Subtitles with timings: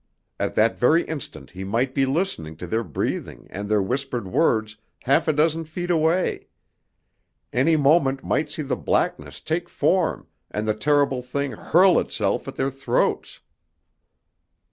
[0.39, 4.77] At that very instant he might be listening to their breathing and their whispered words
[5.03, 6.47] half a dozen feet away;
[7.53, 12.55] any moment might see the blackness take form and the terrible thing hurl itself at
[12.55, 13.41] their throats.